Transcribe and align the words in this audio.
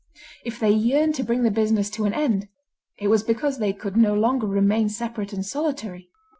If 0.43 0.59
they 0.59 0.71
yearned 0.71 1.13
to 1.13 1.23
bring 1.23 1.43
the 1.43 1.51
business 1.51 1.91
to 1.91 2.05
an 2.05 2.13
end, 2.15 2.47
it 2.97 3.09
was 3.09 3.21
because 3.21 3.59
they 3.59 3.71
could 3.71 3.95
no 3.95 4.15
longer 4.15 4.47
remain 4.47 4.89
separate 4.89 5.31
and 5.31 5.45
solitary. 5.45 6.09